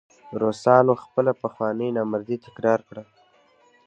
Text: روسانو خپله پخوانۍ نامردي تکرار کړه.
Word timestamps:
روسانو 0.41 0.93
خپله 1.03 1.31
پخوانۍ 1.43 1.89
نامردي 1.97 2.37
تکرار 2.45 2.79
کړه. 2.89 3.03